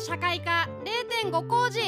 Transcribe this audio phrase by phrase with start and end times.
[0.00, 0.66] 社会科
[1.22, 1.80] 0.5工事。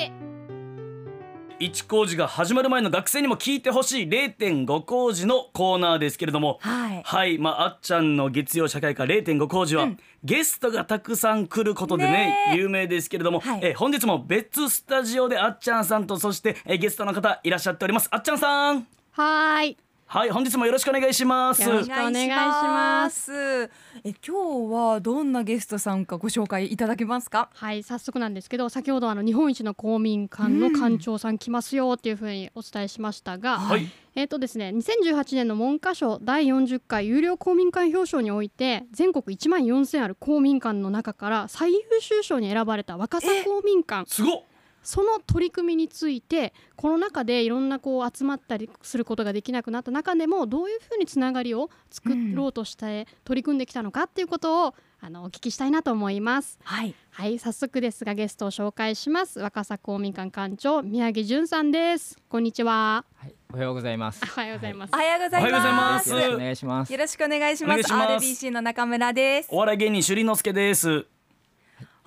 [1.58, 6.58] 一工事が始まる前の学生にも聞いてほしい0.5工事のコーナーですけれども。
[6.60, 7.02] はい。
[7.04, 9.98] はい、まあ、あっちゃんの月曜社会科0.5工事は、うん。
[10.24, 13.60] ゲストがたくさん来ることでね有名ですけれども、はい。
[13.62, 18.08] えー本日も別スタジオであっちゃんさんとそして、えーゲストの方いらっしゃっております。
[18.10, 18.86] あっちゃんさん。
[19.12, 19.76] はーい
[20.12, 21.62] はい本日もよろしくお願いします。
[21.62, 23.32] よろしくお願いします。
[23.32, 23.70] え
[24.04, 27.48] 今日はどんなゲストさんかご紹介いただけますか？
[27.54, 33.90] はい早速なんですけど先ほどあの日本一の公民館の館長さん来ますよっていうふうにお伝えしましたが、はい。
[34.14, 44.06] えっ、とですね2018年の文科省第40回有料公民館表彰において全国1万4000ある公民館の中から最優秀賞に選ばれた若狭公民館。
[44.10, 44.42] すごっ
[44.82, 54.74] その取り組みについてこの中でいろんなこう集まったりすることができなくなった中でもどういうふうにつながりを作ろうとして取り組んできたのかっていうことを
[55.04, 56.60] あのお聞きしたいなと思います。
[56.62, 56.94] はい。
[57.10, 59.40] はい早速ですがゲストを紹介します。
[59.40, 62.16] 若狭公民館館長宮城淳さんです。
[62.28, 63.04] こんにちは。
[63.16, 64.22] はい、おはようございます。
[64.22, 66.08] おはようございます、おはようございまます。
[66.08, 66.92] すよろしくお願いします。
[66.92, 67.92] よろしくお願いします。
[67.92, 69.48] RBC の中村です。
[69.50, 70.88] お笑い芸人朱里之助です。
[70.88, 71.04] よ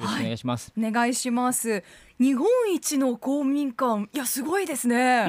[0.04, 0.74] ろしくお願いします。
[0.78, 1.84] お願いします。
[2.18, 4.04] 日本一の公民館。
[4.14, 5.26] いやすごいですうね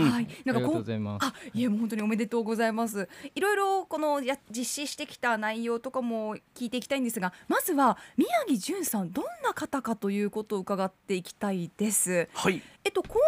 [0.00, 0.24] ん、はい。
[0.24, 1.26] ありがとうなんかこうございます。
[1.26, 3.08] あいえもう本当におめでとうございます。
[3.34, 12.28] いろいろこのや実施してきた内容とかも聞いていきたいんですがまずは宮城淳さんどんな方かということを伺っていきたいです。
[12.34, 12.62] はい。
[12.84, 13.18] えっと公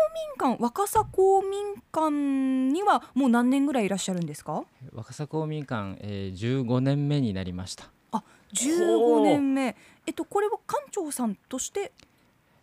[0.40, 2.10] 民館若狭公民館
[2.72, 4.64] にはもう何年ぐらいいらっしゃるんですか？
[4.92, 7.90] 若狭公民館、えー、15年目になりました。
[8.52, 9.76] あ15年目。
[10.06, 11.92] えっとこれは館長さんとして？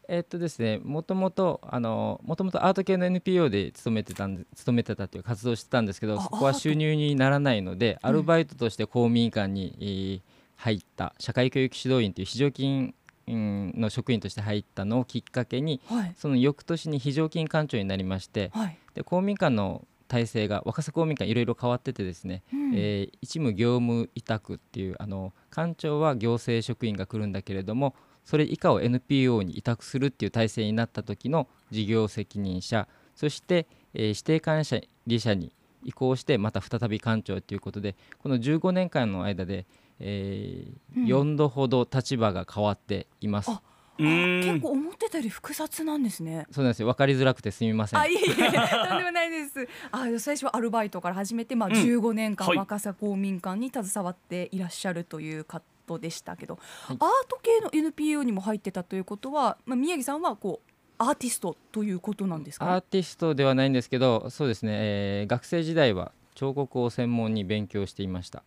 [0.09, 8.09] えーっとですね、もともとあのもともとアート系の NPO で勤めてたんで勤めてたという活動をしてたんですけど、あそこは収入にならないので、うん。
[8.09, 10.21] アルバイトとして公民館に、えー
[10.59, 12.95] 入った社会教育指導員という非常勤
[13.27, 16.13] うんの職員として入ったのをきっかけに、はい。
[16.17, 34.63] その翌年に非常勤館長になりまして、はい、で公民館の体制が若狭公民館いろいろ変わっててですね、うんえー一務業務委託っていうあの館長は行政職員が来るんだけれどもそれ以下を NPO に委託するっていう体制になった時の事業責任者そして、えー指定管
[35.07, 35.51] 理者に
[35.84, 39.66] 移行してまた再び館長ということでこの15年間の間で、
[40.00, 43.50] えうん4度ほど立場が変わっています。
[43.50, 43.62] あうあん
[43.97, 46.46] 結構思ってたより複雑なんですね。
[46.52, 46.88] そうなんですよ。
[46.88, 48.00] 分かりづらくてすみません。
[48.00, 49.68] あいえいえとんでもないです。
[49.91, 51.74] あ最初はアルバイトから始めて、まあ、うん。
[51.75, 52.57] 15年間はい。
[52.57, 56.59] 若狭公民館に携わっていらっしゃるという方でしたけど、
[56.90, 56.94] い。
[56.94, 56.97] アー
[57.28, 68.44] ト系の NPO にも入ってたということは、まあ、宮城さんはこうアーティストということなんですアーかティストではないんですけどそうですね、えー学生時代は彫刻を専門に勉強していました。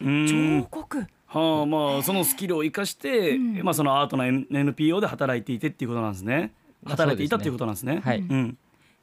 [0.00, 0.62] うん。
[0.62, 3.62] 彫刻はあまあそのスキルを生かして、うん。
[3.62, 6.52] まあそのアートの N- NPO で働いていてっていうことなんですね。
[6.82, 8.00] まあ働いていたっていうことなんですね。
[8.04, 8.30] はい、うん。
[8.30, 8.58] うん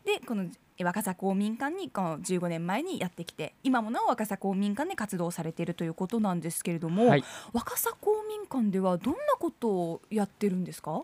[0.06, 0.46] でこの
[0.84, 7.24] 若狭公民館にこの15年前にやってきて今もなお若狭公民館で活動されているということなんですけれども、はい。
[7.54, 11.04] 若狭公民館ではどんなことをやってるんですか？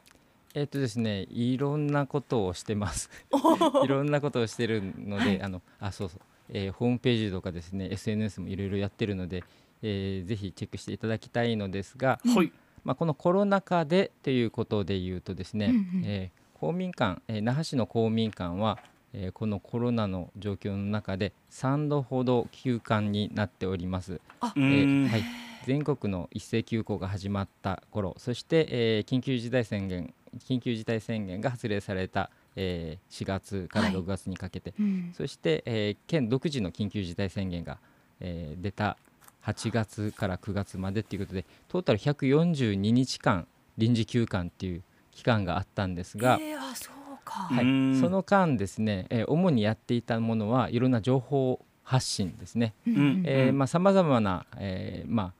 [0.55, 3.09] えっ、とですねいろんなことをしてます。
[3.85, 6.19] いろんなことをしてるので、はいあのあそうそう、
[6.49, 9.43] えーホームページとかですね SNS もいろいろやってるので、
[9.81, 12.51] えーぜひチェックしていただきたいのですが、はい。
[12.83, 16.05] まあ、このコロナ禍でということで言うとですね、うんうん。
[16.05, 18.79] えー公民館、えー那覇市の公民館は、
[19.13, 24.13] えーこのコロナの状況の中で3度ほど休館になっております。
[24.13, 24.19] う
[24.57, 24.61] えん。
[24.61, 25.23] ーはい、
[25.65, 30.13] 全国の一斉休校が始まった頃そして、えー緊急事態宣言
[30.47, 33.95] 緊急事態宣言が発令された、えー4月からはい。
[33.95, 35.11] 6月にかけて、うん。
[35.13, 37.77] そして、えー県独自の緊急事態宣言が、
[38.19, 38.97] えー出た
[39.45, 46.93] 8月から9月までということでトータル142日間臨時休館っていう期間があったんですが、えー、あそう
[47.25, 47.65] か、はい。
[47.65, 47.99] うん。
[47.99, 52.73] その間ですね、えー主にやっていたものはいろんな情報発信ですね。
[52.87, 55.33] んえーまあ、様々な、えーまあ、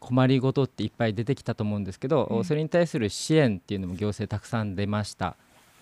[0.00, 2.44] 困りごとっていっぱい出てきたと思うんですけど、うん。
[2.44, 5.36] それに対する支援っていうのも行政たくさん出ました。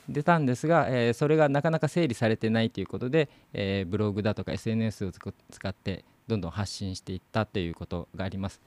[0.08, 8.60] 出たんですが、えーそれがなかなか整理されてないということで、えーブログだとか SNS を使ってどんどん発信していったということがあります。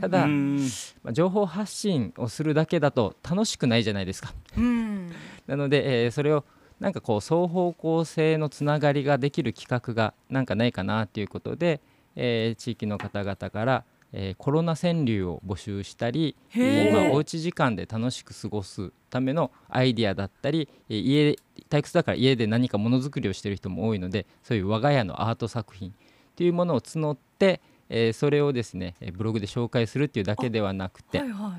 [0.00, 0.58] ただ、うん。
[1.02, 4.34] まあ、情報発信をするだけだと楽しくないじゃないですか。
[4.56, 5.10] うん。
[5.46, 6.44] なので、えーそれを
[6.78, 11.80] なんかこう双方向性のつながりができる企画がなんかないかなということで、
[12.16, 16.92] えー地域の方々から、えーコロナ川柳を募集したり、へー。
[16.92, 21.38] まあおうち時間で楽しく過ごすためのアイディアだったり、えー家
[21.70, 25.92] 退屈だから家で何かものづくりをしている人も多いのでそういう我が家のアート作品
[26.38, 31.58] というものを募って、えーそれをですねえーブログで紹介するっていうだけではなくて、はいは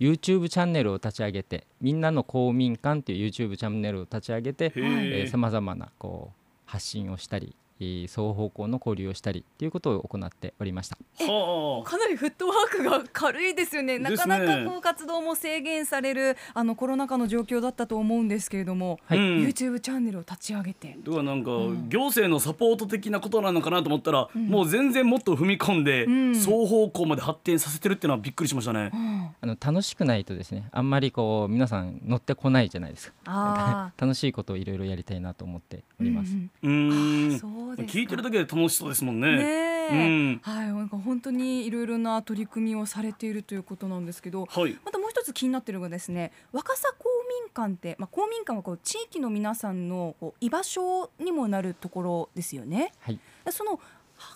[0.00, 0.04] い。
[0.04, 6.36] YouTube チャンネルを立ち上げてみんなの公民館っていう YouTube チャンネルを立ち上げてへさまざまなこう
[6.66, 10.96] 発信をしたりえー双方向の交流をしたりということを行っておりました。
[11.20, 13.98] はあかなりフットワークが軽いですよね。
[13.98, 20.96] なかなかこう活動も制限されるあのコロナ禍の状況だったと思うんですけれども、はいうん YouTube チャンネルを立ち上げて。
[20.98, 28.96] ではなんかん行政のサポート的なことなのかなと思ったら、んもう全然もっと踏み込んで、うん双方向まで発展させてるっていうのはびっくりしましたねう。
[28.96, 33.14] んあの楽しくないとですねあんまりこう皆さん乗ってこないじゃないですか。
[33.26, 36.32] あ楽しいことをいろいろやりたいなと思っております。
[36.62, 39.36] うんうん聞いてるだけで楽しそうですもんね。
[39.36, 44.76] ねえ、うんはい、なんか本当にいろいろな取り組みをされているということなんですけど、はい。
[44.84, 52.92] またもう一つ気になっているのがですね若狭公民館って、まあ、公民館はこう地域の皆さんのこう居場所にもなるところですよね。
[53.00, 53.18] はい
[53.50, 53.80] その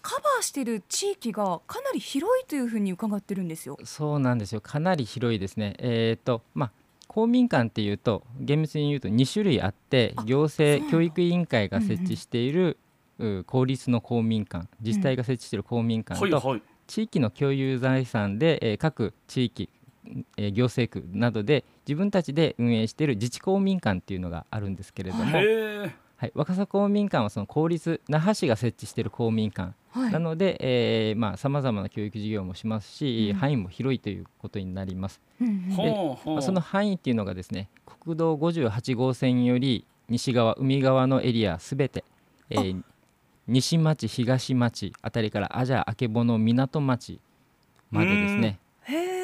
[0.03, 3.79] カバーしている地域がかなり広いというふうに伺ってるんですよ。
[3.85, 5.75] そうなんですよかなり広いですね。
[5.79, 6.71] えっ、とまあ
[7.07, 12.77] 公民館っていうと厳密に言うと2種類あってあ行政教育委員会が設置している、う
[13.47, 16.63] 公立の公民館自治体が設置している公民館と、はいはい。
[16.87, 19.69] 地域の共有財産で、えー各地域、
[20.37, 29.73] えー行政区などで自分たちで運営している自治公民館っていうのがあるんですけれども、はい、若狭公民館はその公立那覇市が設置している公民館。
[29.93, 30.13] はい。
[30.13, 33.39] なので、えーまあさまざまな教育事業もしますし、うん。
[33.39, 35.21] 範囲も広いということになります。
[35.41, 35.77] うんうん。
[35.77, 36.31] はあはあ。
[36.31, 37.69] まあその範囲っていうのがですね
[38.03, 42.05] 国道58号線より西側海側のエリアすべて、
[42.51, 42.83] えー
[43.47, 47.21] 西町東町あたりからアジャあけぼの港町
[47.91, 49.21] までですね、へえ。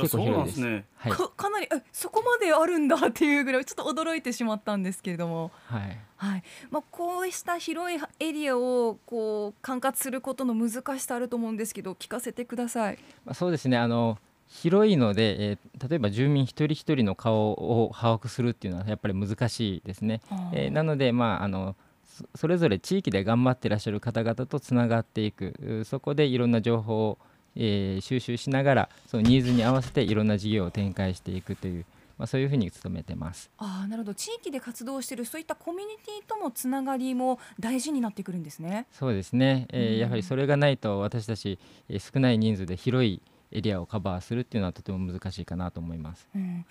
[0.00, 0.60] 結構広いです。
[0.60, 0.84] ね。
[0.96, 1.12] はい。
[1.12, 6.42] かかなりえそこまであるんだっていうぐらいちょっと驚いてしまったんですけれども、はい、はい。
[6.70, 12.98] まあ、こうした広いエリアをこう管轄することの難しさあると思うんですけど聞かせてください。
[13.24, 13.76] まあ、そうですね。
[13.76, 14.18] あの
[14.48, 15.58] 広いので、えー
[15.88, 20.20] 例えば住民一人一人の顔を把握するっていうのはやっぱり難しいですね。
[20.52, 21.76] えーなので、まあ、あの
[22.16, 27.18] そそれぞれ地域で頑張ってらっしゃる方々とつながっていくうそこでいろんな情報を、
[27.54, 31.84] えー収集しながらそのニーズに合わせていろんな事業を展開していくという、
[32.18, 33.50] まあ、そういうふうに努めてます。
[33.58, 38.86] ああなるほど地域で活動しているそういったコミュニティとのつながりも大事になってくるんですね。
[38.92, 41.58] そうですね、えーうんやはりそれがないと私たち、
[41.88, 43.20] えー少ない人数で広い
[43.52, 46.28] エリアをカバーするっていうのはとても難しいかなと思います。
[46.34, 46.66] うん、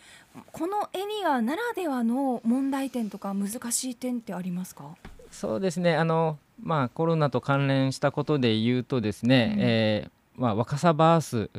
[0.52, 4.96] このエリアならではの問題点とか難しい点ってありますか？
[5.36, 5.96] そうですね。
[5.96, 9.62] あの、まあ、コロナと関連したことで言うとですね、うん。
[9.62, 10.12] えー
[10.42, 11.50] まあ、若狭バース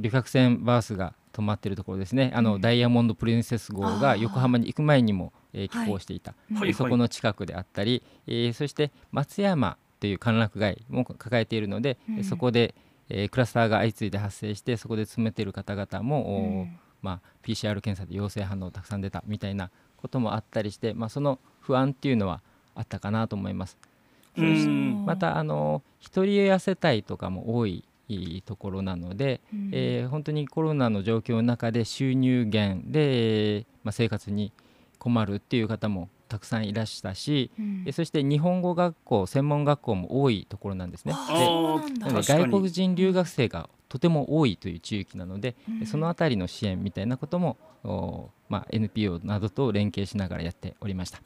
[0.00, 2.32] 旅客船バースが止まっているところですね。
[2.34, 2.60] あの、うん。
[2.60, 5.86] ダイヤモンド・プリンセス号が横浜に行く前にも、えーはい。
[5.86, 6.72] 寄港していた、うんはい。
[6.74, 12.24] そこの近くであったり、えーそして松山という歓楽街も抱えているので、うん。
[12.24, 12.74] そこで、
[13.08, 16.78] えークラスターが相次いで発生してそこで詰めている方々も、うん。
[17.02, 22.40] まあ、PCR 検査で陽性反応たくさん出たみたいなこともあったりして、まあ、その不安っていうのは
[22.76, 23.76] あったかなと思います。
[24.36, 25.04] うん。
[25.06, 27.84] またあの一人親世帯とかも多い
[28.44, 29.70] ところなので、うん。
[29.72, 34.52] えー本当にコロナの状況の中で収入源で、まあ、生活に
[34.98, 37.84] 困るっていう方もたくさんいらしたし、うん。
[37.86, 41.12] えそして日本語学校専門学校も多いところなんですね。
[41.16, 45.86] あで外国人留学生がとても多いという地域なので、うん。
[45.86, 51.20] そのあたりの支援みたいなことも、おまあ、NPO などと連携しながらやっておりました。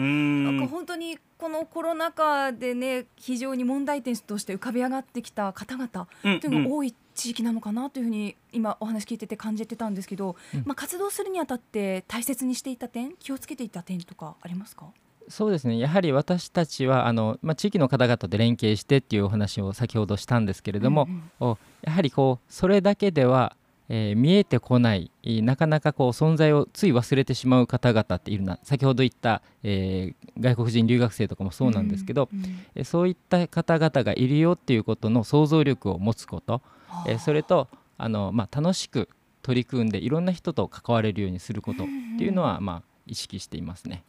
[0.00, 0.68] なんかん。
[0.68, 10.62] 本当にこのコロナ禍でね非常に問題点として浮かび上がってきた方々うんというのが多い地域なのかなというふうに今お話聞いてて感じてたんですけど、うん。
[10.64, 14.86] まあ、活動するにあたって大切にしていた点気をつけていた点とかありますか？
[15.28, 15.78] そうですね。
[15.78, 21.48] やはり私たちはあの、まあ、地域の方々で連携してっていうお話を先ほどしたんですけれども、うんうん。
[21.50, 23.54] おやはりこうそれだけでは、
[23.88, 28.58] えー見えてこないえーなかなかこう存在をつい忘れてしまう方々っているな。
[28.62, 36.62] 先ほど言った、えー外国人留学生とかもそうなんですけど、うんうんえーそういった方々がいるよっていうことの想像力を持つこと、
[37.06, 39.08] えーそれとあの、まあ、楽しく
[39.42, 41.86] 取り組んでいろんな人と関われるようにすることっ
[42.18, 44.04] ていうのは、まあ、意識していますね。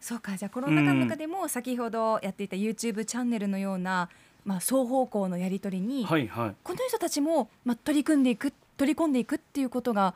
[0.00, 0.36] そうか。
[0.36, 4.08] じゃあコロナ禍の中でも先ほどやっていた YouTube チャンネルのような、
[4.46, 6.54] まあ、双方向のやり取りに、はいはい。
[6.62, 10.14] この人たちも、まあ、取り組んでいく取り込んでいくっていうことが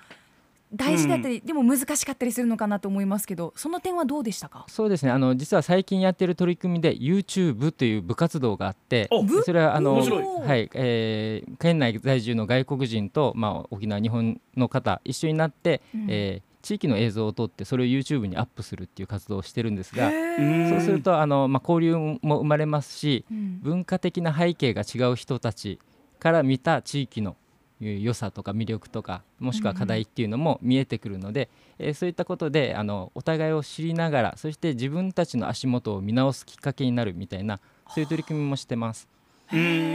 [0.74, 4.64] 大事だったり、でも難しかったりするのかなと思いますけどその点はどうでしたか？
[4.68, 5.12] そうですね。
[5.12, 9.08] あの実は最近やってる取り組みで YouTube という部活動があって
[9.44, 16.06] それはあのはいえー県内在住の外国人と、まあ、沖縄日本の方一緒になって、うん。
[16.08, 20.10] えー地域の映像を撮ってそれを YouTube にアップするっていう活動をしてるんですがう
[20.42, 23.60] んそうするとあの、まあ、交流も生まれますしうん。
[23.60, 25.78] 文化的な背景が違う人たち
[26.18, 27.36] から見た地域の
[27.80, 39.08] 良さとか魅力とかもしくは課題っていうのも見えてくるので、えーそういったことであのお互いを知りながらそして自分たちの足元を見直すきっかけになるみたいなそういう取り組みもしてます。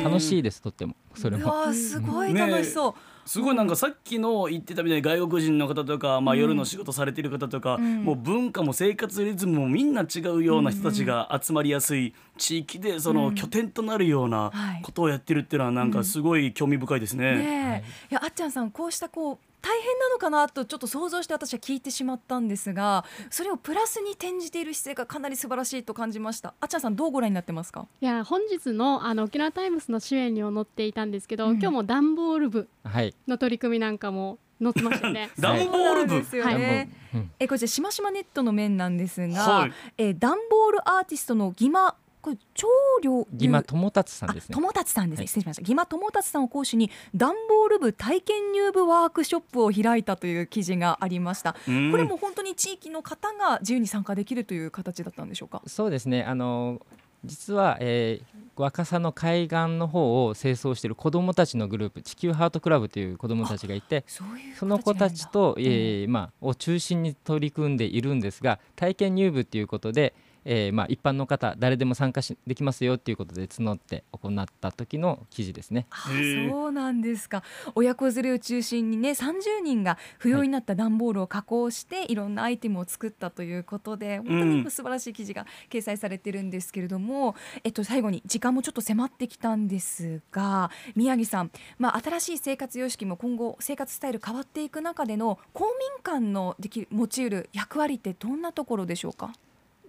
[0.03, 0.95] 楽しいいですとっても。
[1.15, 2.93] それうもすごい楽しそう、
[3.29, 8.03] すごいなんかさっきの言ってたみたいに外国人の方とか、まあ、夜の仕事されてる方とか、うん。
[8.03, 14.81] もう文化も生活リズムもみんな違うような人たちが集まりやすい地域でその拠点となるようなはい。
[14.81, 17.35] ことをやってるっていうのはなんかすごい興味深いですね。
[17.35, 26.53] ねえ、い、やあっちゃんさんこうしたこう大変なのかなとちょっと想像して私は聞いてしまったんですがそれをプラスに転じている姿勢がかなり素晴らしいと感じました。
[26.61, 27.87] あっちゃんさんどうご覧になってますか？
[28.01, 31.59] いや本日のあの沖縄タイムスの紙面にも載っていたんですけど、うん。
[31.59, 33.13] 今日も段ボール部はい。
[33.27, 36.15] の取り組みなんかも載ってましたよね段ボール部？
[36.15, 37.31] ですよはいね、うん。
[37.39, 39.73] えこちらしましまネットの面なんですが、はい。
[39.97, 42.67] え段ボールアーティストのギマこれ長
[43.01, 44.53] 領義馬友達さんですね。
[44.53, 45.27] あ友達さんですね、はい。
[45.27, 45.61] 失礼しました。
[45.61, 51.91] 義馬友達さんを講師に段ボール部体験入部ワークショップを開いたという記事がありました、うん。
[51.91, 55.61] これも本当に地域の方が自由に参加できるという形だったんでしょうか？
[55.67, 56.23] そうですね。
[56.23, 56.81] あの
[57.23, 70.13] 実は、えー若狭の海岸の方を清掃している子どもたちのグループ地球ハートクラブという子どもたちがいてそういうその子たちと、えーまあ、を中心に取り組んでいるんですが体験入部ということで、
[70.45, 75.87] えーまあ、一般の方誰でも参加しできますよということで募って行った時の記事ですね。
[75.89, 76.09] あ
[76.49, 77.43] そうなんですか。
[77.75, 99.33] 親子連れを中心にね30人が不要になった段ボールを加工して、い、ろんなアイテムを作ったということで本当に素晴らしい記事が掲載されてるんですけれども、えっと、最後に時間もちょっと迫ってきたんですが宮城さん、まあ、新しい生活様式も今後生活スタイル変わっていく中での公民館のできる用いる役割ってどんなところでしょうか？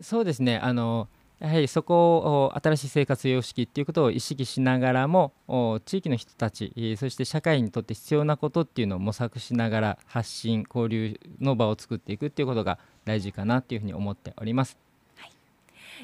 [0.01, 0.59] そうですね。
[0.59, 1.09] あの
[1.41, 14.77] やはりそこをお新しい生活様式っていうことを意識しながらもお地域の人たちえーそして社会にとって必要なことっていうのを模索しながら発信交流の場を作っていくっていうことが大事かなっていうふうに思っております。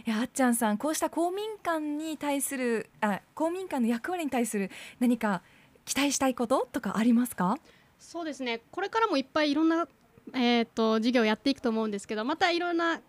[0.06, 0.10] い。
[0.10, 5.42] やあっちゃんさんこうした公民館に対するあ公民館の役割に対する何か
[5.84, 7.58] 期待したいこととかありますか？
[7.98, 8.62] そうですね。
[8.70, 9.86] これからもいっぱいいろんな、
[10.32, 13.00] えー、と事業をやっていくと思うんですけどまたいろんな、えー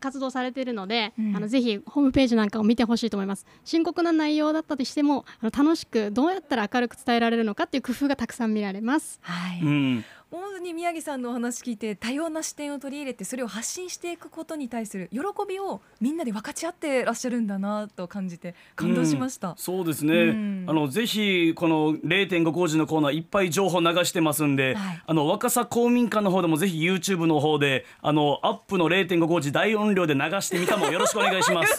[0.00, 1.36] 活動されているので、うん。
[1.36, 3.46] あのぜひホームページなんかを見てほしいと思います。
[3.64, 9.18] 深刻な内容だったとしてもあの楽しくどうやったら明るく伝えられるのかっていう工夫がたくさん見られます。
[9.22, 10.04] はい、うん
[10.34, 20.64] 本当に宮城さんのお話聞いて多様な視点を取り入れてそれを発信していくことに対する喜びをみんなで分かち合ってらっしゃるんだなと感じて感動しました、そうですね、うん。
[20.66, 25.02] あのぜひこの0.5工事のコーナーいっぱい情報流してますんで、はい。
[25.06, 31.72] あの若狭公民館の方でもぜひ YouTube の方であのアップの0.5工事大音量で流してみたもよろしくお願いします。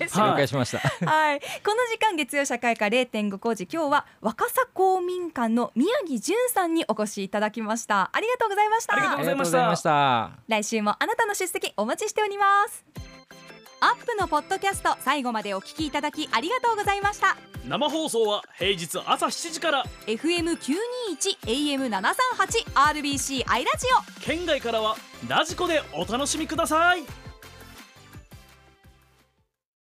[0.00, 0.76] ろしくお願いします。
[0.76, 1.06] はい。
[1.06, 8.10] はい、この時間月曜社会科0.5工事今日は若狭公民館の宮城純さんにお越しいただきました。
[8.12, 8.94] ありがとうございました。
[8.94, 9.58] ありがとうございました。
[9.58, 10.42] ありがとうございました。
[10.48, 12.84] 来週もあなたの出席お待ちしております。
[13.82, 17.36] アップのポッドキャスト最後までお聞きいただきありがとうございました。
[17.66, 19.84] 生放送は平日朝7時から。
[20.06, 23.86] FM921 AM738 RBC アイラジ
[24.18, 24.20] オ。
[24.22, 24.96] 県外からは
[25.28, 27.19] ラジコでお楽しみください